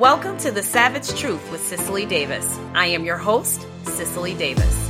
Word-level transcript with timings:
Welcome 0.00 0.38
to 0.38 0.50
The 0.50 0.62
Savage 0.62 1.14
Truth 1.20 1.52
with 1.52 1.60
Cicely 1.60 2.06
Davis. 2.06 2.58
I 2.72 2.86
am 2.86 3.04
your 3.04 3.18
host, 3.18 3.66
Cicely 3.82 4.32
Davis. 4.32 4.88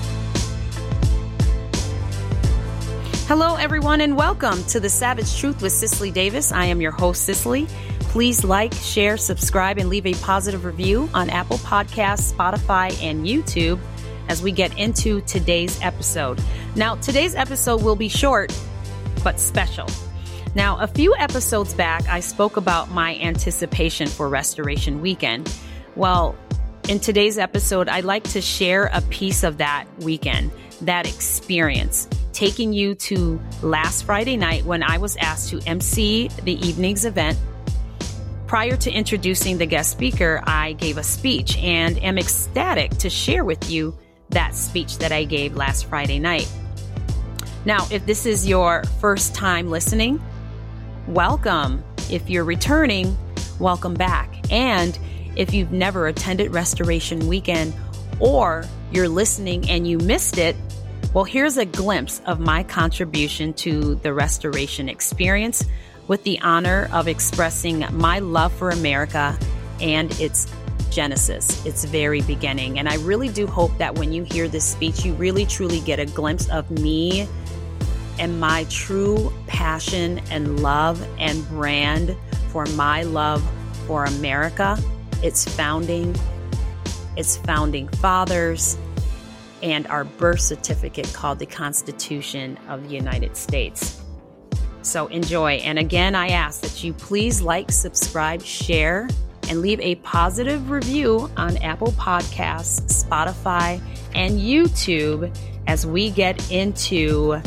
Hello, 3.26 3.56
everyone, 3.56 4.02
and 4.02 4.16
welcome 4.16 4.62
to 4.66 4.78
The 4.78 4.88
Savage 4.88 5.36
Truth 5.36 5.62
with 5.62 5.72
Cicely 5.72 6.12
Davis. 6.12 6.52
I 6.52 6.66
am 6.66 6.80
your 6.80 6.92
host, 6.92 7.24
Cicely. 7.24 7.66
Please 8.02 8.44
like, 8.44 8.72
share, 8.72 9.16
subscribe, 9.16 9.78
and 9.78 9.88
leave 9.88 10.06
a 10.06 10.14
positive 10.14 10.64
review 10.64 11.10
on 11.12 11.28
Apple 11.28 11.58
Podcasts, 11.58 12.32
Spotify, 12.32 12.96
and 13.02 13.26
YouTube 13.26 13.80
as 14.28 14.40
we 14.44 14.52
get 14.52 14.78
into 14.78 15.22
today's 15.22 15.76
episode. 15.82 16.40
Now, 16.76 16.94
today's 16.94 17.34
episode 17.34 17.82
will 17.82 17.96
be 17.96 18.08
short, 18.08 18.56
but 19.24 19.40
special. 19.40 19.88
Now, 20.54 20.78
a 20.78 20.88
few 20.88 21.14
episodes 21.16 21.74
back, 21.74 22.08
I 22.08 22.18
spoke 22.20 22.56
about 22.56 22.90
my 22.90 23.16
anticipation 23.18 24.08
for 24.08 24.28
Restoration 24.28 25.00
Weekend. 25.00 25.54
Well, 25.94 26.36
in 26.88 26.98
today's 26.98 27.38
episode, 27.38 27.88
I'd 27.88 28.04
like 28.04 28.24
to 28.30 28.40
share 28.40 28.86
a 28.92 29.00
piece 29.02 29.44
of 29.44 29.58
that 29.58 29.86
weekend, 30.00 30.50
that 30.80 31.06
experience, 31.06 32.08
taking 32.32 32.72
you 32.72 32.96
to 32.96 33.40
last 33.62 34.02
Friday 34.02 34.36
night 34.36 34.64
when 34.64 34.82
I 34.82 34.98
was 34.98 35.16
asked 35.18 35.50
to 35.50 35.60
MC 35.68 36.28
the 36.42 36.54
evening's 36.66 37.04
event. 37.04 37.38
Prior 38.48 38.76
to 38.76 38.90
introducing 38.90 39.58
the 39.58 39.66
guest 39.66 39.92
speaker, 39.92 40.42
I 40.44 40.72
gave 40.72 40.98
a 40.98 41.04
speech 41.04 41.56
and 41.58 41.96
am 42.02 42.18
ecstatic 42.18 42.90
to 42.98 43.08
share 43.08 43.44
with 43.44 43.70
you 43.70 43.96
that 44.30 44.56
speech 44.56 44.98
that 44.98 45.12
I 45.12 45.22
gave 45.22 45.54
last 45.54 45.84
Friday 45.84 46.18
night. 46.18 46.50
Now, 47.64 47.86
if 47.92 48.04
this 48.04 48.26
is 48.26 48.48
your 48.48 48.82
first 49.00 49.34
time 49.36 49.68
listening, 49.68 50.20
welcome. 51.10 51.82
If 52.08 52.30
you're 52.30 52.44
returning, 52.44 53.16
welcome 53.58 53.94
back. 53.94 54.32
And 54.52 54.96
if 55.34 55.52
you've 55.52 55.72
never 55.72 56.06
attended 56.06 56.52
Restoration 56.52 57.26
Weekend 57.26 57.74
or 58.20 58.64
you're 58.92 59.08
listening 59.08 59.68
and 59.68 59.88
you 59.88 59.98
missed 59.98 60.38
it, 60.38 60.54
well, 61.12 61.24
here's 61.24 61.56
a 61.56 61.64
glimpse 61.64 62.22
of 62.26 62.38
my 62.38 62.62
contribution 62.62 63.52
to 63.54 63.96
the 63.96 64.14
restoration 64.14 64.88
experience 64.88 65.64
with 66.06 66.22
the 66.22 66.40
honor 66.42 66.88
of 66.92 67.08
expressing 67.08 67.84
my 67.90 68.20
love 68.20 68.52
for 68.52 68.70
America 68.70 69.36
and 69.80 70.12
its 70.20 70.46
Genesis, 70.90 71.64
its 71.66 71.84
very 71.84 72.20
beginning. 72.22 72.78
And 72.78 72.88
I 72.88 72.96
really 72.96 73.28
do 73.28 73.48
hope 73.48 73.76
that 73.78 73.96
when 73.96 74.12
you 74.12 74.22
hear 74.22 74.46
this 74.46 74.64
speech, 74.64 75.04
you 75.04 75.14
really 75.14 75.46
truly 75.46 75.80
get 75.80 75.98
a 75.98 76.06
glimpse 76.06 76.48
of 76.50 76.70
me 76.70 77.28
and 78.20 78.38
my 78.38 78.64
true 78.64 79.32
passion 79.46 80.20
and 80.30 80.60
love 80.60 81.04
and 81.18 81.48
brand 81.48 82.14
for 82.50 82.66
my 82.66 83.02
love 83.02 83.42
for 83.86 84.04
America, 84.04 84.78
its 85.22 85.44
founding, 85.56 86.14
its 87.16 87.38
founding 87.38 87.88
fathers, 87.88 88.76
and 89.62 89.86
our 89.86 90.04
birth 90.04 90.40
certificate 90.40 91.10
called 91.14 91.38
the 91.38 91.46
Constitution 91.46 92.58
of 92.68 92.88
the 92.88 92.94
United 92.94 93.36
States. 93.36 94.00
So 94.82 95.06
enjoy. 95.08 95.54
And 95.54 95.78
again, 95.78 96.14
I 96.14 96.28
ask 96.28 96.60
that 96.60 96.84
you 96.84 96.92
please 96.92 97.40
like, 97.40 97.72
subscribe, 97.72 98.42
share, 98.42 99.08
and 99.48 99.62
leave 99.62 99.80
a 99.80 99.96
positive 99.96 100.70
review 100.70 101.30
on 101.36 101.56
Apple 101.58 101.92
Podcasts, 101.92 103.04
Spotify, 103.04 103.80
and 104.14 104.38
YouTube 104.38 105.34
as 105.66 105.86
we 105.86 106.10
get 106.10 106.50
into 106.50 107.40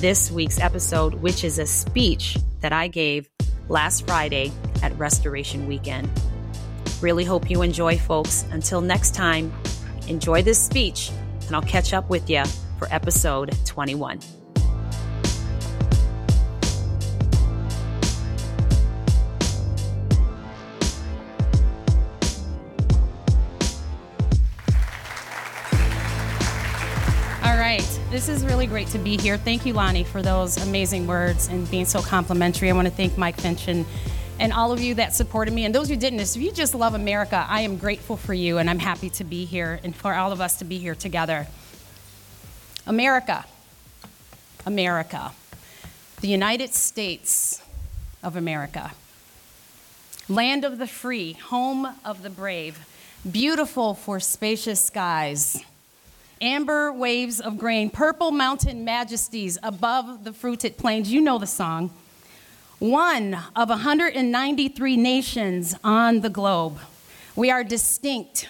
this 0.00 0.30
week's 0.30 0.58
episode, 0.58 1.14
which 1.14 1.44
is 1.44 1.58
a 1.58 1.66
speech 1.66 2.38
that 2.60 2.72
I 2.72 2.88
gave 2.88 3.28
last 3.68 4.06
Friday 4.06 4.50
at 4.82 4.96
Restoration 4.98 5.66
Weekend. 5.66 6.10
Really 7.00 7.24
hope 7.24 7.50
you 7.50 7.62
enjoy, 7.62 7.98
folks. 7.98 8.44
Until 8.50 8.80
next 8.80 9.14
time, 9.14 9.52
enjoy 10.08 10.42
this 10.42 10.58
speech, 10.58 11.10
and 11.46 11.54
I'll 11.54 11.62
catch 11.62 11.92
up 11.92 12.08
with 12.08 12.28
you 12.30 12.44
for 12.78 12.88
episode 12.90 13.54
21. 13.66 14.39
This 28.20 28.28
is 28.28 28.44
really 28.44 28.66
great 28.66 28.88
to 28.88 28.98
be 28.98 29.16
here. 29.16 29.38
Thank 29.38 29.64
you, 29.64 29.72
Lonnie, 29.72 30.04
for 30.04 30.20
those 30.20 30.58
amazing 30.58 31.06
words 31.06 31.48
and 31.48 31.68
being 31.70 31.86
so 31.86 32.02
complimentary. 32.02 32.68
I 32.68 32.74
want 32.74 32.86
to 32.86 32.92
thank 32.92 33.16
Mike 33.16 33.40
Finch 33.40 33.66
and, 33.66 33.86
and 34.38 34.52
all 34.52 34.72
of 34.72 34.80
you 34.82 34.94
that 34.96 35.14
supported 35.14 35.54
me. 35.54 35.64
And 35.64 35.74
those 35.74 35.88
who 35.88 35.96
didn't, 35.96 36.20
if 36.20 36.36
you 36.36 36.52
just 36.52 36.74
love 36.74 36.92
America, 36.92 37.46
I 37.48 37.62
am 37.62 37.78
grateful 37.78 38.18
for 38.18 38.34
you 38.34 38.58
and 38.58 38.68
I'm 38.68 38.78
happy 38.78 39.08
to 39.08 39.24
be 39.24 39.46
here 39.46 39.80
and 39.82 39.96
for 39.96 40.12
all 40.12 40.32
of 40.32 40.40
us 40.42 40.58
to 40.58 40.66
be 40.66 40.76
here 40.76 40.94
together. 40.94 41.46
America. 42.86 43.46
America. 44.66 45.32
The 46.20 46.28
United 46.28 46.74
States 46.74 47.62
of 48.22 48.36
America. 48.36 48.92
Land 50.28 50.66
of 50.66 50.76
the 50.76 50.86
free, 50.86 51.32
home 51.32 51.88
of 52.04 52.22
the 52.22 52.28
brave, 52.28 52.84
beautiful 53.32 53.94
for 53.94 54.20
spacious 54.20 54.78
skies 54.78 55.64
amber 56.40 56.92
waves 56.92 57.40
of 57.40 57.58
grain, 57.58 57.90
purple 57.90 58.30
mountain 58.30 58.84
majesties 58.84 59.58
above 59.62 60.24
the 60.24 60.32
fruited 60.32 60.76
plains. 60.76 61.12
You 61.12 61.20
know 61.20 61.38
the 61.38 61.46
song. 61.46 61.90
One 62.78 63.36
of 63.54 63.68
193 63.68 64.96
nations 64.96 65.74
on 65.84 66.20
the 66.20 66.30
globe. 66.30 66.78
We 67.36 67.50
are 67.50 67.62
distinct 67.62 68.48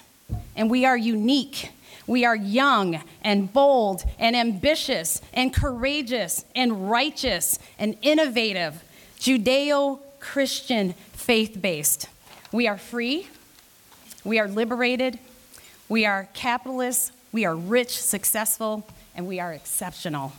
and 0.55 0.71
we 0.71 0.84
are 0.84 0.97
unique. 0.97 1.73
We 2.06 2.25
are 2.25 2.37
young 2.37 3.03
and 3.23 3.53
bold 3.53 4.05
and 4.19 4.37
ambitious 4.37 5.21
and 5.33 5.55
courageous 5.55 6.45
and 6.55 6.91
righteous 6.91 7.59
and 7.79 7.97
innovative, 8.03 8.83
Judeo 9.19 10.00
Christian 10.19 10.95
faith 11.12 11.61
based. 11.61 12.06
We 12.53 12.67
are 12.69 12.79
free. 12.79 13.29
We 14.25 14.39
are 14.39 14.49
liberated. 14.49 15.19
We 15.89 16.05
are 16.05 16.29
capitalist 16.34 17.12
we 17.33 17.45
are 17.45 17.55
rich, 17.55 18.01
successful, 18.01 18.87
and 19.15 19.27
we 19.27 19.41
are 19.41 19.53
exceptional. 19.53 20.33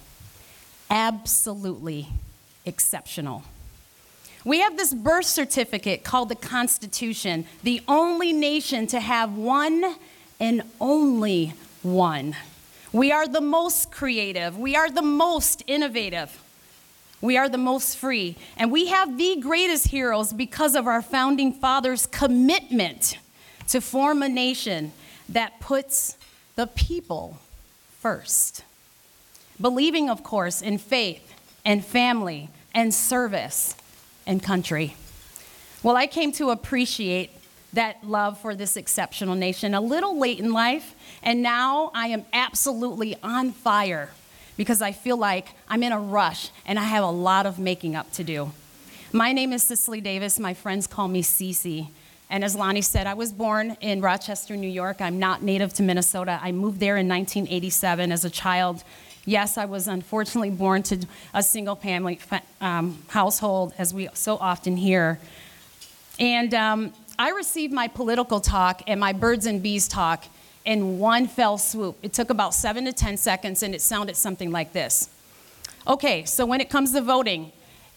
Absolutely 0.89 2.07
exceptional. 2.65 3.43
We 4.43 4.59
have 4.59 4.75
this 4.75 4.93
birth 4.93 5.25
certificate 5.25 6.03
called 6.03 6.29
the 6.29 6.35
Constitution, 6.35 7.45
the 7.63 7.81
only 7.87 8.33
nation 8.33 8.87
to 8.87 8.99
have 8.99 9.37
one 9.37 9.95
and 10.39 10.63
only 10.79 11.53
one. 11.83 12.35
We 12.91 13.11
are 13.11 13.27
the 13.27 13.41
most 13.41 13.91
creative, 13.91 14.57
we 14.57 14.75
are 14.75 14.89
the 14.89 15.01
most 15.01 15.63
innovative, 15.67 16.41
we 17.21 17.37
are 17.37 17.47
the 17.47 17.57
most 17.57 17.97
free, 17.97 18.35
and 18.57 18.71
we 18.71 18.87
have 18.87 19.17
the 19.17 19.37
greatest 19.39 19.87
heroes 19.87 20.33
because 20.33 20.75
of 20.75 20.87
our 20.87 21.01
founding 21.01 21.53
fathers' 21.53 22.05
commitment 22.07 23.17
to 23.69 23.79
form 23.79 24.23
a 24.23 24.27
nation 24.27 24.91
that 25.29 25.59
puts 25.61 26.17
the 26.55 26.67
people 26.67 27.39
first. 27.99 28.63
Believing, 29.59 30.09
of 30.09 30.23
course, 30.23 30.61
in 30.61 30.77
faith 30.77 31.33
and 31.63 31.85
family 31.85 32.49
and 32.73 32.93
service 32.93 33.75
and 34.25 34.41
country. 34.41 34.95
Well, 35.83 35.95
I 35.95 36.07
came 36.07 36.31
to 36.33 36.49
appreciate 36.49 37.31
that 37.73 38.03
love 38.03 38.39
for 38.39 38.53
this 38.55 38.75
exceptional 38.75 39.35
nation 39.35 39.73
a 39.73 39.81
little 39.81 40.17
late 40.17 40.39
in 40.39 40.51
life, 40.51 40.93
and 41.23 41.41
now 41.41 41.91
I 41.93 42.07
am 42.07 42.25
absolutely 42.33 43.15
on 43.23 43.51
fire 43.51 44.09
because 44.57 44.81
I 44.81 44.91
feel 44.91 45.17
like 45.17 45.49
I'm 45.67 45.83
in 45.83 45.91
a 45.91 45.99
rush 45.99 46.49
and 46.65 46.77
I 46.77 46.83
have 46.83 47.03
a 47.03 47.09
lot 47.09 47.45
of 47.45 47.59
making 47.59 47.95
up 47.95 48.11
to 48.13 48.23
do. 48.23 48.51
My 49.13 49.31
name 49.31 49.53
is 49.53 49.63
Cicely 49.63 50.01
Davis. 50.01 50.39
My 50.39 50.53
friends 50.53 50.87
call 50.87 51.07
me 51.07 51.23
Cece. 51.23 51.89
And 52.31 52.45
as 52.45 52.55
Lonnie 52.55 52.81
said, 52.81 53.07
I 53.07 53.13
was 53.13 53.33
born 53.33 53.75
in 53.81 53.99
Rochester, 53.99 54.55
New 54.55 54.69
York. 54.69 55.01
I'm 55.01 55.19
not 55.19 55.43
native 55.43 55.73
to 55.73 55.83
Minnesota. 55.83 56.39
I 56.41 56.53
moved 56.53 56.79
there 56.79 56.95
in 56.95 57.09
1987 57.09 58.09
as 58.09 58.23
a 58.23 58.29
child. 58.29 58.85
Yes, 59.25 59.57
I 59.57 59.65
was 59.65 59.89
unfortunately 59.89 60.49
born 60.49 60.81
to 60.83 61.05
a 61.33 61.43
single 61.43 61.75
family 61.75 62.19
um, 62.61 63.03
household, 63.09 63.73
as 63.77 63.93
we 63.93 64.07
so 64.13 64.37
often 64.37 64.77
hear. 64.77 65.19
And 66.19 66.53
um, 66.53 66.93
I 67.19 67.31
received 67.31 67.73
my 67.73 67.89
political 67.89 68.39
talk 68.39 68.81
and 68.87 68.97
my 68.97 69.11
birds 69.11 69.45
and 69.45 69.61
bees 69.61 69.89
talk 69.89 70.23
in 70.63 70.99
one 70.99 71.27
fell 71.27 71.57
swoop. 71.57 71.97
It 72.01 72.13
took 72.13 72.29
about 72.29 72.53
seven 72.53 72.85
to 72.85 72.93
10 72.93 73.17
seconds, 73.17 73.61
and 73.61 73.75
it 73.75 73.81
sounded 73.81 74.15
something 74.15 74.51
like 74.51 74.71
this. 74.71 75.09
Okay, 75.85 76.23
so 76.23 76.45
when 76.45 76.61
it 76.61 76.69
comes 76.69 76.93
to 76.93 77.01
voting, 77.01 77.51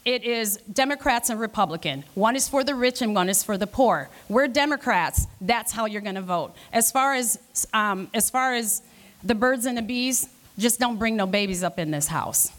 it 0.04 0.24
is 0.24 0.58
Democrats 0.72 1.30
and 1.30 1.40
Republican. 1.40 2.04
One 2.14 2.36
is 2.36 2.48
for 2.48 2.64
the 2.64 2.74
rich 2.74 3.02
and 3.02 3.14
one 3.14 3.28
is 3.28 3.42
for 3.42 3.56
the 3.56 3.66
poor. 3.66 4.08
We're 4.28 4.48
Democrats. 4.48 5.26
That's 5.40 5.72
how 5.72 5.86
you're 5.86 6.02
going 6.02 6.14
to 6.16 6.22
vote. 6.22 6.54
As 6.72 6.90
far 6.90 7.14
as 7.14 7.38
um, 7.72 8.08
as 8.14 8.30
far 8.30 8.54
as 8.54 8.82
the 9.22 9.34
birds 9.34 9.66
and 9.66 9.76
the 9.76 9.82
bees, 9.82 10.28
just 10.58 10.78
don't 10.78 10.98
bring 10.98 11.16
no 11.16 11.26
babies 11.26 11.62
up 11.62 11.78
in 11.78 11.90
this 11.90 12.06
house. 12.06 12.52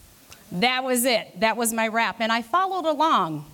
That 0.51 0.83
was 0.83 1.05
it. 1.05 1.39
That 1.39 1.57
was 1.57 1.73
my 1.73 1.87
rap, 1.87 2.17
and 2.19 2.31
I 2.31 2.41
followed 2.41 2.85
along 2.85 3.45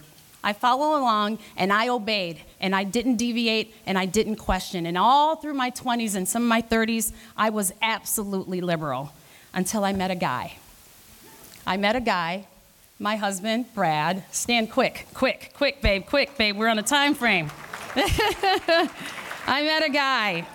I 0.44 0.54
followed 0.54 0.98
along 0.98 1.40
and 1.56 1.72
I 1.72 1.90
obeyed 1.90 2.42
and 2.60 2.76
I 2.76 2.84
didn't 2.84 3.18
deviate 3.18 3.74
and 3.86 3.98
I 3.98 4.06
didn't 4.06 4.38
question. 4.38 4.86
And 4.86 4.98
all 4.98 5.36
through 5.36 5.54
my 5.54 5.72
20s 5.72 6.16
and 6.16 6.28
some 6.28 6.44
of 6.44 6.50
my 6.50 6.62
30s, 6.62 7.12
I 7.38 7.52
was 7.52 7.74
absolutely 7.82 8.62
liberal 8.62 9.14
until 9.54 9.84
I 9.84 9.94
met 9.94 10.10
a 10.10 10.16
guy. 10.16 10.54
I 11.68 11.78
met 11.78 11.96
a 11.96 12.02
guy, 12.02 12.48
my 13.02 13.16
husband, 13.16 13.66
Brad. 13.74 14.24
Stand 14.30 14.70
quick, 14.70 15.08
quick, 15.16 15.52
quick, 15.56 15.82
babe, 15.82 16.06
quick, 16.06 16.38
babe. 16.38 16.56
We're 16.56 16.68
on 16.68 16.78
a 16.78 16.84
time 16.84 17.16
frame. 17.16 17.50
I 17.96 19.64
met 19.64 19.84
a 19.84 19.90
guy. 19.90 20.46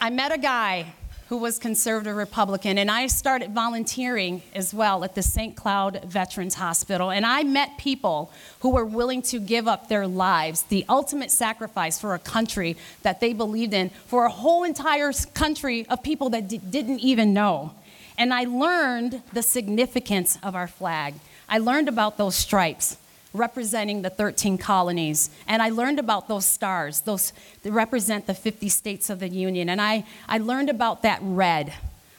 I 0.00 0.08
met 0.08 0.32
a 0.32 0.38
guy 0.38 0.86
who 1.28 1.36
was 1.36 1.58
conservative 1.58 2.16
Republican, 2.16 2.78
and 2.78 2.90
I 2.90 3.08
started 3.08 3.52
volunteering 3.52 4.40
as 4.54 4.72
well 4.72 5.04
at 5.04 5.14
the 5.14 5.22
St. 5.22 5.54
Cloud 5.54 6.02
Veterans 6.04 6.54
Hospital. 6.54 7.10
And 7.10 7.26
I 7.26 7.42
met 7.42 7.76
people 7.76 8.32
who 8.60 8.70
were 8.70 8.86
willing 8.86 9.20
to 9.22 9.38
give 9.38 9.68
up 9.68 9.88
their 9.88 10.06
lives, 10.06 10.62
the 10.62 10.86
ultimate 10.88 11.30
sacrifice 11.30 12.00
for 12.00 12.14
a 12.14 12.18
country 12.18 12.74
that 13.02 13.20
they 13.20 13.34
believed 13.34 13.74
in, 13.74 13.90
for 14.06 14.24
a 14.24 14.30
whole 14.30 14.64
entire 14.64 15.12
country 15.34 15.86
of 15.90 16.02
people 16.02 16.30
that 16.30 16.48
d- 16.48 16.56
didn't 16.56 17.00
even 17.00 17.34
know. 17.34 17.74
And 18.18 18.32
I 18.32 18.44
learned 18.44 19.22
the 19.32 19.42
significance 19.42 20.38
of 20.42 20.54
our 20.54 20.66
flag. 20.66 21.14
I 21.48 21.58
learned 21.58 21.88
about 21.88 22.18
those 22.18 22.34
stripes 22.34 22.96
representing 23.34 24.02
the 24.02 24.10
13 24.10 24.58
colonies. 24.58 25.30
And 25.46 25.62
I 25.62 25.70
learned 25.70 25.98
about 25.98 26.28
those 26.28 26.44
stars, 26.44 27.00
those 27.00 27.32
that 27.62 27.72
represent 27.72 28.26
the 28.26 28.34
50 28.34 28.68
states 28.68 29.10
of 29.10 29.20
the 29.20 29.28
Union. 29.28 29.68
And 29.68 29.80
I, 29.80 30.04
I 30.28 30.38
learned 30.38 30.68
about 30.68 31.02
that 31.02 31.18
red, 31.22 31.72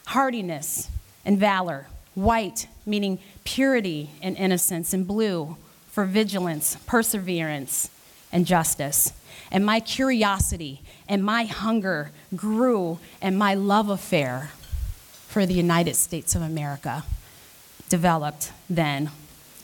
hardiness 0.06 0.88
and 1.24 1.38
valor, 1.38 1.86
white, 2.14 2.66
meaning 2.84 3.18
purity 3.44 4.10
and 4.22 4.36
innocence, 4.36 4.92
and 4.92 5.06
blue 5.06 5.56
for 5.88 6.04
vigilance, 6.04 6.76
perseverance, 6.86 7.90
and 8.32 8.46
justice. 8.46 9.12
And 9.50 9.64
my 9.64 9.80
curiosity 9.80 10.82
and 11.08 11.24
my 11.24 11.44
hunger 11.44 12.10
grew, 12.34 12.98
and 13.22 13.38
my 13.38 13.54
love 13.54 13.88
affair 13.88 14.50
for 15.34 15.46
the 15.46 15.52
United 15.52 15.96
States 15.96 16.36
of 16.36 16.42
America 16.42 17.02
developed 17.88 18.52
then. 18.70 19.10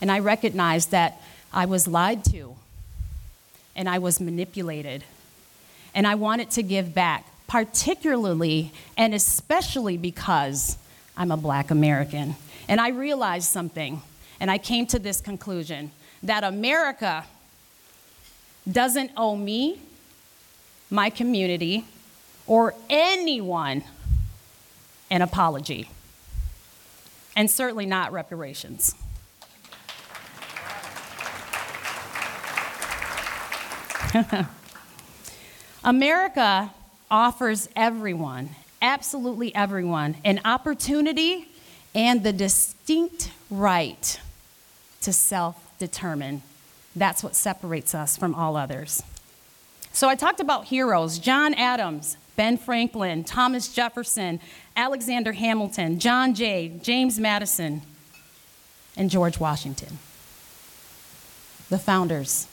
And 0.01 0.11
I 0.11 0.19
recognized 0.19 0.91
that 0.91 1.23
I 1.53 1.65
was 1.65 1.87
lied 1.87 2.25
to 2.25 2.57
and 3.77 3.89
I 3.89 4.01
was 4.01 4.19
manipulated. 4.19 5.05
And 5.95 6.09
I 6.09 6.17
wanted 6.17 6.51
to 6.51 6.65
give 6.65 6.93
back, 6.93 7.25
particularly 7.47 8.73
and 8.97 9.15
especially 9.15 9.97
because 9.97 10.77
I'm 11.17 11.31
a 11.31 11.37
black 11.37 11.71
American. 11.71 12.35
And 12.69 12.81
I 12.81 12.89
realized 12.89 13.47
something, 13.47 14.03
and 14.41 14.51
I 14.51 14.59
came 14.59 14.87
to 14.87 14.99
this 14.99 15.21
conclusion 15.21 15.93
that 16.25 16.43
America 16.43 17.27
doesn't 18.71 19.13
owe 19.17 19.37
me, 19.37 19.81
my 20.91 21.11
community, 21.11 21.85
or 22.49 22.75
anyone 22.89 23.85
an 25.11 25.23
apology, 25.23 25.89
and 27.37 27.51
certainly 27.51 27.87
not 27.87 28.13
reparations. 28.13 28.95
America 35.85 36.73
offers 37.11 37.69
everyone, 37.75 38.51
absolutely 38.83 39.55
everyone, 39.55 40.17
an 40.25 40.41
opportunity 40.45 41.49
and 41.95 42.23
the 42.23 42.33
distinct 42.33 43.33
right 43.51 44.21
to 45.01 45.13
self 45.13 45.57
determine. 45.79 46.43
That's 46.95 47.23
what 47.23 47.35
separates 47.35 47.95
us 47.95 48.17
from 48.17 48.35
all 48.35 48.57
others. 48.57 49.03
So 49.93 50.09
I 50.09 50.15
talked 50.15 50.41
about 50.41 50.67
heroes 50.67 51.19
John 51.19 51.55
Adams, 51.55 52.17
Ben 52.37 52.57
Franklin, 52.57 53.25
Thomas 53.25 53.73
Jefferson, 53.73 54.41
Alexander 54.77 55.33
Hamilton, 55.33 55.99
John 55.99 56.35
Jay, 56.35 56.73
James 56.83 57.19
Madison, 57.19 57.83
and 58.97 59.11
George 59.11 59.39
Washington, 59.39 59.99
the 61.69 61.79
founders. 61.79 62.47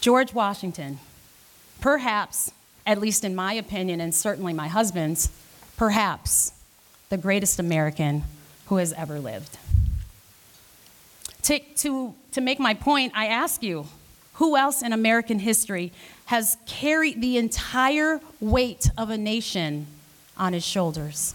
George 0.00 0.32
Washington, 0.32 0.98
perhaps, 1.80 2.52
at 2.86 3.00
least 3.00 3.24
in 3.24 3.34
my 3.34 3.54
opinion, 3.54 4.00
and 4.00 4.14
certainly 4.14 4.52
my 4.52 4.68
husband's, 4.68 5.30
perhaps 5.76 6.52
the 7.08 7.16
greatest 7.16 7.58
American 7.58 8.24
who 8.66 8.76
has 8.76 8.92
ever 8.92 9.18
lived. 9.18 9.58
To, 11.42 11.58
to, 11.58 12.14
to 12.32 12.40
make 12.40 12.58
my 12.58 12.74
point, 12.74 13.12
I 13.14 13.26
ask 13.26 13.62
you 13.62 13.86
who 14.34 14.56
else 14.56 14.82
in 14.82 14.92
American 14.92 15.38
history 15.38 15.92
has 16.26 16.56
carried 16.66 17.20
the 17.22 17.36
entire 17.38 18.20
weight 18.40 18.90
of 18.98 19.10
a 19.10 19.18
nation 19.18 19.86
on 20.36 20.52
his 20.52 20.64
shoulders? 20.64 21.34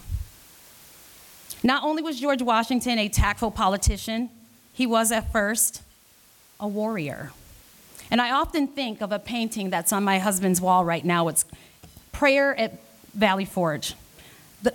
Not 1.62 1.84
only 1.84 2.02
was 2.02 2.20
George 2.20 2.42
Washington 2.42 2.98
a 2.98 3.08
tactful 3.08 3.50
politician, 3.50 4.30
he 4.72 4.86
was 4.86 5.12
at 5.12 5.30
first 5.32 5.82
a 6.58 6.66
warrior. 6.66 7.32
And 8.10 8.20
I 8.20 8.32
often 8.32 8.66
think 8.66 9.00
of 9.00 9.12
a 9.12 9.18
painting 9.18 9.70
that's 9.70 9.92
on 9.92 10.04
my 10.04 10.18
husband's 10.18 10.60
wall 10.60 10.84
right 10.84 11.04
now. 11.04 11.28
It's 11.28 11.44
Prayer 12.10 12.54
at 12.58 12.78
Valley 13.14 13.44
Forge. 13.44 13.94
The, 14.62 14.74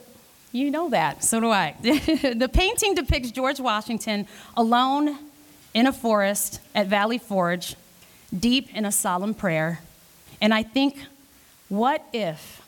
you 0.51 0.71
know 0.71 0.89
that, 0.89 1.23
so 1.23 1.39
do 1.39 1.51
I. 1.51 1.75
the 1.81 2.49
painting 2.51 2.95
depicts 2.95 3.31
George 3.31 3.59
Washington 3.59 4.27
alone 4.55 5.17
in 5.73 5.85
a 5.85 5.93
forest 5.93 6.61
at 6.73 6.87
Valley 6.87 7.19
Forge, 7.19 7.75
deep 8.37 8.73
in 8.75 8.85
a 8.85 8.91
solemn 8.91 9.33
prayer. 9.33 9.81
And 10.39 10.53
I 10.53 10.63
think, 10.63 11.05
what 11.69 12.05
if, 12.13 12.61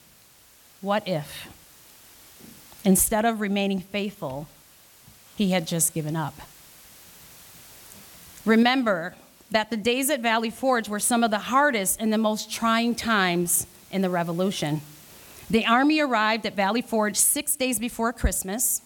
what 0.81 1.07
if, 1.07 1.47
instead 2.83 3.25
of 3.25 3.41
remaining 3.41 3.79
faithful, 3.79 4.47
he 5.35 5.51
had 5.51 5.67
just 5.67 5.93
given 5.93 6.15
up? 6.15 6.35
Remember, 8.45 9.15
that 9.51 9.69
the 9.69 9.77
days 9.77 10.09
at 10.09 10.19
Valley 10.19 10.49
Forge 10.49 10.87
were 10.87 10.99
some 10.99 11.23
of 11.23 11.31
the 11.31 11.39
hardest 11.39 11.99
and 11.99 12.13
the 12.13 12.17
most 12.17 12.51
trying 12.51 12.95
times 12.95 13.65
in 13.91 14.01
the 14.01 14.09
Revolution. 14.09 14.81
The 15.49 15.65
army 15.65 15.99
arrived 15.99 16.45
at 16.45 16.55
Valley 16.55 16.81
Forge 16.81 17.17
six 17.17 17.55
days 17.55 17.79
before 17.79 18.13
Christmas. 18.13 18.81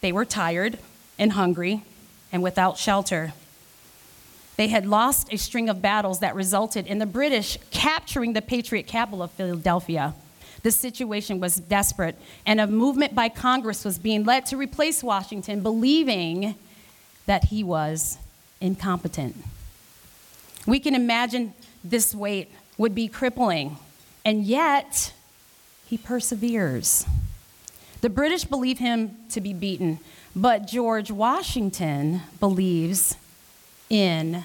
They 0.00 0.10
were 0.10 0.24
tired 0.24 0.78
and 1.18 1.32
hungry 1.32 1.82
and 2.32 2.42
without 2.42 2.76
shelter. 2.76 3.32
They 4.56 4.68
had 4.68 4.86
lost 4.86 5.32
a 5.32 5.36
string 5.36 5.68
of 5.68 5.82
battles 5.82 6.20
that 6.20 6.34
resulted 6.34 6.86
in 6.86 6.98
the 6.98 7.06
British 7.06 7.58
capturing 7.70 8.32
the 8.32 8.42
Patriot 8.42 8.86
capital 8.86 9.22
of 9.22 9.30
Philadelphia. 9.32 10.14
The 10.62 10.70
situation 10.70 11.40
was 11.40 11.56
desperate, 11.56 12.16
and 12.46 12.60
a 12.60 12.66
movement 12.66 13.14
by 13.14 13.28
Congress 13.28 13.84
was 13.84 13.98
being 13.98 14.24
led 14.24 14.46
to 14.46 14.56
replace 14.56 15.02
Washington, 15.02 15.62
believing 15.62 16.54
that 17.26 17.44
he 17.44 17.62
was 17.62 18.18
incompetent. 18.60 19.36
We 20.66 20.80
can 20.80 20.94
imagine 20.94 21.52
this 21.84 22.14
weight 22.14 22.50
would 22.78 22.94
be 22.94 23.08
crippling, 23.08 23.76
and 24.24 24.44
yet 24.44 25.12
he 25.86 25.98
perseveres. 25.98 27.06
The 28.00 28.10
British 28.10 28.44
believe 28.44 28.78
him 28.78 29.16
to 29.30 29.40
be 29.40 29.52
beaten, 29.52 30.00
but 30.34 30.66
George 30.66 31.10
Washington 31.10 32.22
believes 32.40 33.16
in 33.88 34.44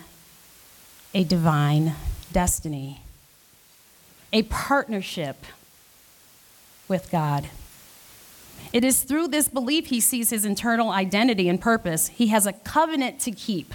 a 1.13 1.23
divine 1.23 1.95
destiny, 2.31 3.01
a 4.31 4.43
partnership 4.43 5.45
with 6.87 7.09
God. 7.11 7.49
It 8.71 8.83
is 8.83 9.03
through 9.03 9.29
this 9.29 9.47
belief 9.47 9.87
he 9.87 9.99
sees 9.99 10.29
his 10.29 10.45
internal 10.45 10.91
identity 10.91 11.49
and 11.49 11.59
purpose. 11.59 12.07
He 12.07 12.27
has 12.27 12.45
a 12.45 12.53
covenant 12.53 13.19
to 13.21 13.31
keep. 13.31 13.73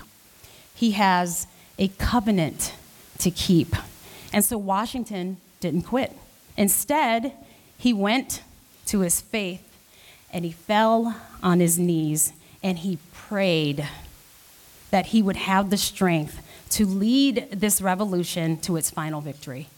He 0.74 0.92
has 0.92 1.46
a 1.78 1.88
covenant 1.88 2.74
to 3.18 3.30
keep. 3.30 3.74
And 4.32 4.44
so 4.44 4.56
Washington 4.56 5.38
didn't 5.60 5.82
quit. 5.82 6.12
Instead, 6.56 7.32
he 7.76 7.92
went 7.92 8.42
to 8.86 9.00
his 9.00 9.20
faith 9.20 9.62
and 10.32 10.44
he 10.44 10.52
fell 10.52 11.16
on 11.42 11.60
his 11.60 11.78
knees 11.78 12.32
and 12.62 12.78
he 12.78 12.98
prayed 13.12 13.86
that 14.90 15.06
he 15.06 15.22
would 15.22 15.36
have 15.36 15.70
the 15.70 15.76
strength 15.76 16.42
to 16.70 16.86
lead 16.86 17.48
this 17.50 17.80
revolution 17.80 18.56
to 18.58 18.76
its 18.76 18.90
final 18.90 19.20
victory. 19.20 19.68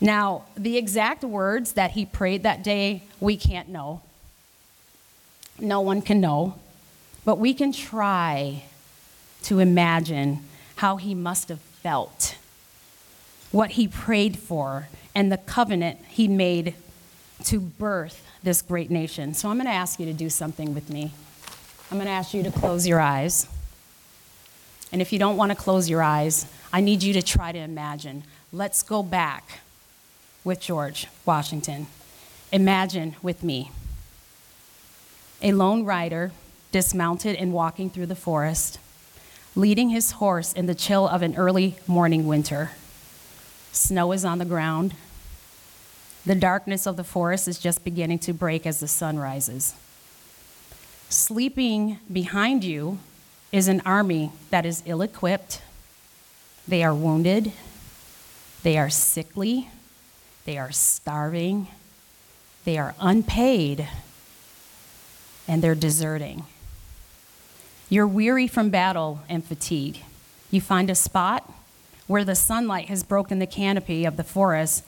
Now, 0.00 0.44
the 0.56 0.76
exact 0.76 1.22
words 1.22 1.72
that 1.72 1.92
he 1.92 2.06
prayed 2.06 2.42
that 2.42 2.64
day, 2.64 3.02
we 3.20 3.36
can't 3.36 3.68
know. 3.68 4.00
No 5.58 5.80
one 5.80 6.00
can 6.00 6.20
know. 6.20 6.54
But 7.24 7.38
we 7.38 7.52
can 7.52 7.72
try 7.72 8.64
to 9.42 9.58
imagine 9.58 10.44
how 10.76 10.96
he 10.96 11.14
must 11.14 11.50
have 11.50 11.60
felt, 11.60 12.36
what 13.50 13.72
he 13.72 13.86
prayed 13.86 14.38
for, 14.38 14.88
and 15.14 15.30
the 15.30 15.36
covenant 15.36 15.98
he 16.08 16.28
made 16.28 16.74
to 17.44 17.60
birth 17.60 18.26
this 18.42 18.62
great 18.62 18.90
nation. 18.90 19.34
So 19.34 19.50
I'm 19.50 19.56
going 19.56 19.66
to 19.66 19.72
ask 19.72 20.00
you 20.00 20.06
to 20.06 20.12
do 20.12 20.30
something 20.30 20.74
with 20.74 20.88
me. 20.88 21.12
I'm 21.90 21.98
going 21.98 22.06
to 22.06 22.12
ask 22.12 22.32
you 22.32 22.42
to 22.42 22.50
close 22.50 22.86
your 22.86 23.00
eyes. 23.00 23.46
And 24.92 25.00
if 25.00 25.12
you 25.12 25.18
don't 25.18 25.36
want 25.36 25.50
to 25.50 25.56
close 25.56 25.88
your 25.88 26.02
eyes, 26.02 26.46
I 26.72 26.80
need 26.80 27.02
you 27.02 27.12
to 27.14 27.22
try 27.22 27.52
to 27.52 27.58
imagine. 27.58 28.24
Let's 28.52 28.82
go 28.82 29.02
back 29.02 29.60
with 30.44 30.60
George 30.60 31.06
Washington. 31.24 31.86
Imagine 32.52 33.14
with 33.22 33.44
me 33.44 33.70
a 35.42 35.52
lone 35.52 35.84
rider 35.84 36.32
dismounted 36.72 37.36
and 37.36 37.52
walking 37.52 37.90
through 37.90 38.06
the 38.06 38.14
forest, 38.14 38.78
leading 39.54 39.90
his 39.90 40.12
horse 40.12 40.52
in 40.52 40.66
the 40.66 40.74
chill 40.74 41.08
of 41.08 41.22
an 41.22 41.34
early 41.36 41.76
morning 41.86 42.26
winter. 42.26 42.72
Snow 43.72 44.12
is 44.12 44.24
on 44.24 44.38
the 44.38 44.44
ground. 44.44 44.94
The 46.26 46.34
darkness 46.34 46.86
of 46.86 46.96
the 46.96 47.04
forest 47.04 47.48
is 47.48 47.58
just 47.58 47.84
beginning 47.84 48.18
to 48.20 48.32
break 48.32 48.66
as 48.66 48.80
the 48.80 48.88
sun 48.88 49.18
rises. 49.18 49.74
Sleeping 51.08 51.98
behind 52.12 52.62
you 52.62 52.98
is 53.52 53.68
an 53.68 53.82
army 53.84 54.32
that 54.50 54.64
is 54.64 54.82
ill 54.86 55.02
equipped, 55.02 55.62
they 56.68 56.84
are 56.84 56.94
wounded, 56.94 57.52
they 58.62 58.78
are 58.78 58.90
sickly, 58.90 59.68
they 60.44 60.56
are 60.56 60.70
starving, 60.70 61.66
they 62.64 62.78
are 62.78 62.94
unpaid, 63.00 63.88
and 65.48 65.62
they're 65.62 65.74
deserting. 65.74 66.44
You're 67.88 68.06
weary 68.06 68.46
from 68.46 68.70
battle 68.70 69.20
and 69.28 69.44
fatigue. 69.44 70.04
You 70.50 70.60
find 70.60 70.88
a 70.88 70.94
spot 70.94 71.52
where 72.06 72.24
the 72.24 72.36
sunlight 72.36 72.88
has 72.88 73.02
broken 73.02 73.40
the 73.40 73.46
canopy 73.46 74.04
of 74.04 74.16
the 74.16 74.24
forest, 74.24 74.84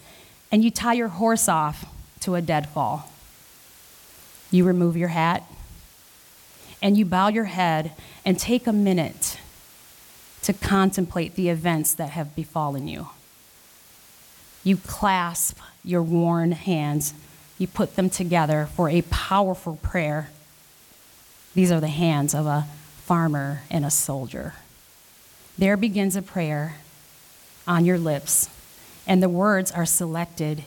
and 0.53 0.63
you 0.63 0.71
tie 0.71 0.93
your 0.93 1.09
horse 1.09 1.49
off 1.49 1.85
to 2.21 2.37
a 2.37 2.43
deadfall. 2.43 3.11
You 4.51 4.65
remove 4.65 4.97
your 4.97 5.09
hat, 5.09 5.43
and 6.83 6.99
you 6.99 7.05
bow 7.05 7.29
your 7.29 7.45
head 7.45 7.93
and 8.25 8.39
take 8.39 8.67
a 8.67 8.73
minute 8.73 9.39
to 10.43 10.53
contemplate 10.53 11.37
the 11.37 11.49
events 11.49 11.95
that 11.95 12.11
have 12.11 12.35
befallen 12.35 12.89
you. 12.89 13.09
You 14.65 14.77
clasp 14.77 15.59
your 15.85 16.03
worn 16.03 16.53
hands, 16.53 17.15
you 17.59 17.69
put 17.69 17.95
them 17.95 18.11
together 18.11 18.69
for 18.75 18.89
a 18.89 19.03
powerful 19.03 19.77
prayer. 19.77 20.31
These 21.55 21.71
are 21.71 21.81
the 21.81 21.89
hands 21.89 22.35
of 22.35 22.47
a 22.47 22.67
farmer 22.99 23.63
and 23.71 23.85
a 23.85 23.91
soldier. 23.91 24.55
There 25.57 25.77
begins 25.77 26.17
a 26.17 26.23
prayer 26.23 26.77
on 27.67 27.85
your 27.85 27.99
lips, 27.99 28.49
and 29.07 29.23
the 29.23 29.29
words 29.29 29.71
are 29.71 29.87
selected 29.87 30.65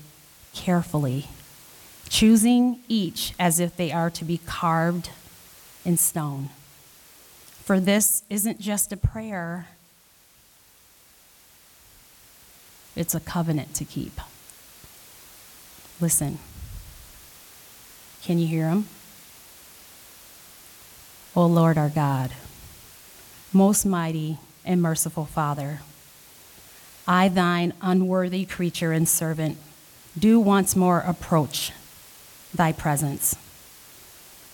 carefully, 0.53 1.27
choosing 2.07 2.79
each 2.87 3.33
as 3.37 3.59
if 3.59 3.75
they 3.75 3.91
are 3.91 4.09
to 4.11 4.23
be 4.23 4.37
carved 4.37 5.09
in 5.85 5.97
stone. 5.97 6.49
For 7.63 7.79
this 7.79 8.23
isn't 8.29 8.59
just 8.59 8.91
a 8.91 8.97
prayer, 8.97 9.67
it's 12.95 13.15
a 13.15 13.19
covenant 13.19 13.73
to 13.75 13.85
keep. 13.85 14.19
Listen. 16.01 16.39
Can 18.23 18.39
you 18.39 18.47
hear 18.47 18.69
him? 18.69 18.87
O 21.35 21.45
Lord 21.45 21.77
our 21.77 21.89
God, 21.89 22.31
most 23.53 23.85
mighty 23.85 24.39
and 24.65 24.81
merciful 24.81 25.25
Father, 25.25 25.81
I, 27.07 27.27
thine 27.27 27.73
unworthy 27.81 28.45
creature 28.45 28.91
and 28.91 29.07
servant, 29.07 29.57
do 30.17 30.39
once 30.39 30.75
more 30.75 30.99
approach 31.01 31.71
thy 32.51 32.71
presence. 32.71 33.35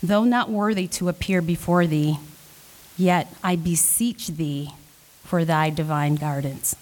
Though 0.04 0.24
not 0.24 0.50
worthy 0.50 0.88
to 0.88 1.10
appear 1.10 1.42
before 1.42 1.86
thee, 1.86 2.18
yet 2.98 3.32
I 3.44 3.56
beseech 3.56 4.28
thee 4.28 4.72
for 5.24 5.46
thy 5.46 5.70
divine 5.70 6.16
guidance. 6.16 6.76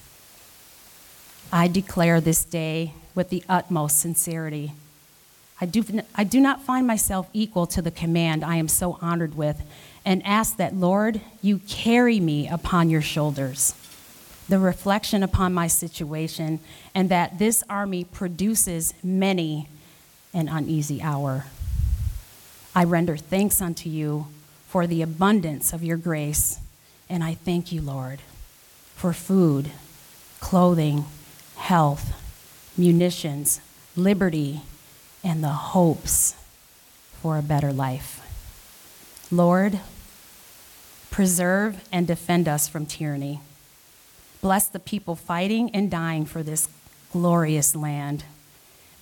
I 1.52 1.68
declare 1.68 2.22
this 2.22 2.46
day 2.46 2.94
with 3.16 3.30
the 3.30 3.44
utmost 3.50 4.00
sincerity. 4.00 4.72
I 5.60 5.66
do, 5.66 5.84
I 6.16 6.24
do 6.24 6.40
not 6.40 6.62
find 6.62 6.88
myself 6.88 7.28
equal 7.34 7.68
to 7.68 7.82
the 7.82 7.92
command 7.92 8.46
I 8.46 8.56
am 8.56 8.70
so 8.70 8.98
honored 9.02 9.36
with, 9.36 9.62
and 10.06 10.26
ask 10.26 10.56
that, 10.58 10.76
Lord, 10.76 11.20
you 11.42 11.60
carry 11.68 12.20
me 12.22 12.48
upon 12.48 12.90
your 12.90 13.02
shoulders. 13.02 13.74
The 14.48 14.60
reflection 14.60 15.22
upon 15.22 15.54
my 15.54 15.68
situation, 15.68 16.60
and 16.96 17.10
that 17.10 17.38
this 17.38 17.64
army 17.70 18.06
produces 18.06 18.94
many 19.04 19.68
an 20.34 20.48
uneasy 20.48 21.02
hour. 21.02 21.46
I 22.80 22.86
render 22.86 23.18
thanks 23.18 23.62
unto 23.62 23.90
you 23.90 24.28
for 24.70 24.88
the 24.88 25.02
abundance 25.02 25.74
of 25.74 25.84
your 25.84 25.98
grace, 25.98 26.62
and 27.10 27.22
I 27.22 27.34
thank 27.34 27.74
you, 27.74 27.82
Lord, 27.82 28.22
for 28.96 29.12
food, 29.12 29.72
clothing, 30.40 31.04
health, 31.58 32.14
munitions, 32.78 33.60
liberty, 33.98 34.62
and 35.26 35.44
the 35.44 35.50
hopes 35.50 36.36
for 37.22 37.38
a 37.38 37.42
better 37.42 37.74
life. 37.74 38.22
Lord, 39.30 39.82
preserve 41.12 41.86
and 41.92 42.08
defend 42.08 42.48
us 42.48 42.70
from 42.70 42.86
tyranny. 42.86 43.42
Bless 44.40 44.70
the 44.70 44.80
people 44.80 45.18
fighting 45.18 45.70
and 45.72 45.92
dying 45.92 46.24
for 46.24 46.44
this 46.44 46.70
glorious 47.12 47.76
land. 47.76 48.24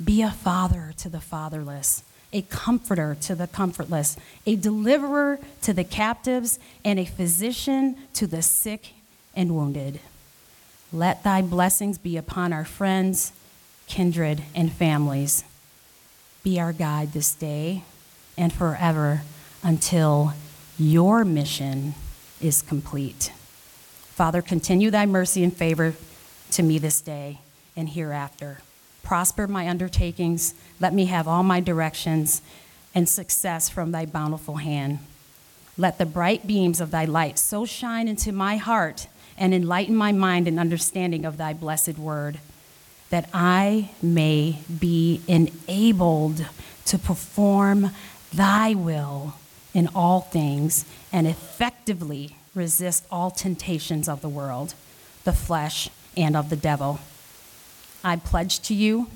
Be 0.04 0.24
a 0.24 0.32
father 0.32 0.96
to 0.98 1.10
the 1.10 1.22
fatherless 1.22 2.02
a 2.34 2.42
comforter 2.44 3.16
to 3.22 3.36
the 3.36 3.48
comfortless, 3.48 4.18
a 4.46 4.56
deliverer 4.56 5.40
to 5.62 5.74
the 5.74 5.84
captives, 5.84 6.60
and 6.84 7.00
a 7.00 7.06
physician 7.06 7.96
to 8.14 8.28
the 8.28 8.42
sick 8.42 8.94
and 9.36 9.56
wounded. 9.56 10.00
Let 10.92 11.24
thy 11.24 11.42
blessings 11.42 11.98
be 11.98 12.18
upon 12.18 12.54
our 12.54 12.66
friends, 12.66 13.32
kindred, 13.88 14.44
and 14.56 14.72
families. 14.72 15.44
Be 16.44 16.60
our 16.60 16.74
guide 16.74 17.14
this 17.14 17.34
day 17.34 17.84
and 18.38 18.54
forever 18.54 19.22
until 19.64 20.34
your 20.78 21.26
mission 21.26 21.96
is 22.40 22.62
complete. 22.62 23.32
Father, 24.10 24.42
continue 24.42 24.92
thy 24.92 25.06
mercy 25.06 25.44
and 25.44 25.56
favor 25.56 25.94
to 26.52 26.64
me 26.64 26.78
this 26.78 27.02
day 27.02 27.40
and 27.76 27.90
hereafter 27.90 28.60
prosper 29.08 29.48
my 29.48 29.70
undertakings. 29.70 30.54
Let 30.82 30.94
me 30.94 31.06
have 31.06 31.30
all 31.30 31.42
my 31.42 31.62
directions 31.62 32.42
and 32.94 33.08
success 33.08 33.70
from 33.70 33.92
thy 33.92 34.06
bountiful 34.06 34.58
hand. 34.58 35.00
Let 35.78 35.98
the 35.98 36.06
bright 36.06 36.46
beams 36.46 36.82
of 36.82 36.92
thy 36.92 37.06
light 37.06 37.40
so 37.40 37.66
shine 37.66 38.10
into 38.10 38.34
my 38.34 38.58
heart 38.58 39.08
and 39.38 39.54
enlighten 39.54 39.96
my 39.96 40.12
mind 40.12 40.46
and 40.46 40.60
understanding 40.60 41.24
of 41.24 41.38
thy 41.38 41.54
blessed 41.54 41.98
word, 41.98 42.40
that 43.10 43.30
I 43.34 43.92
may 44.02 44.60
be 44.78 45.22
enabled 45.26 46.46
to 46.88 47.00
perform 47.00 47.92
thy 48.34 48.74
will 48.74 49.36
in 49.74 49.88
all 49.96 50.20
things 50.20 50.84
and 51.14 51.26
effectively 51.26 52.36
resist 52.54 53.06
all 53.10 53.32
temptations 53.32 54.10
of 54.10 54.20
the 54.20 54.28
world, 54.28 54.74
the 55.24 55.32
flesh, 55.32 55.90
and 56.18 56.36
of 56.36 56.50
the 56.50 56.58
devil. 56.58 57.00
I 58.04 58.16
pledge 58.18 58.60
to 58.62 58.74
you 58.74 59.08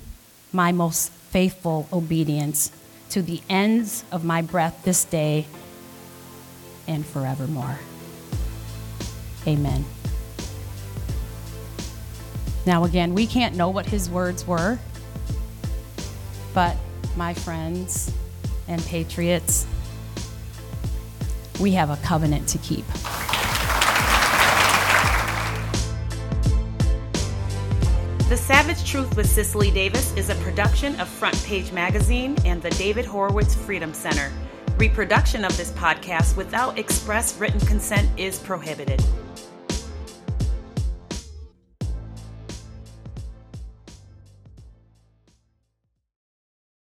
my 0.51 0.71
most 0.71 1.11
faithful 1.11 1.87
obedience 1.93 2.71
to 3.09 3.21
the 3.21 3.41
ends 3.49 4.03
of 4.11 4.23
my 4.23 4.41
breath 4.41 4.81
this 4.83 5.03
day 5.05 5.45
and 6.87 7.05
forevermore. 7.05 7.79
Amen. 9.47 9.85
Now, 12.65 12.83
again, 12.83 13.13
we 13.13 13.25
can't 13.25 13.55
know 13.55 13.69
what 13.69 13.85
his 13.85 14.09
words 14.09 14.45
were, 14.45 14.77
but 16.53 16.77
my 17.15 17.33
friends 17.33 18.13
and 18.67 18.83
patriots, 18.85 19.65
we 21.59 21.71
have 21.71 21.89
a 21.89 21.97
covenant 21.97 22.47
to 22.49 22.57
keep. 22.59 22.85
The 28.31 28.37
Savage 28.37 28.89
Truth 28.89 29.17
with 29.17 29.29
Cicely 29.29 29.71
Davis 29.71 30.15
is 30.15 30.29
a 30.29 30.35
production 30.35 30.97
of 31.01 31.09
Front 31.09 31.35
Page 31.43 31.73
Magazine 31.73 32.37
and 32.45 32.61
the 32.61 32.69
David 32.69 33.03
Horowitz 33.03 33.53
Freedom 33.53 33.93
Center. 33.93 34.31
Reproduction 34.77 35.43
of 35.43 35.57
this 35.57 35.71
podcast 35.73 36.37
without 36.37 36.79
express 36.79 37.37
written 37.37 37.59
consent 37.59 38.09
is 38.17 38.39
prohibited. 38.39 39.03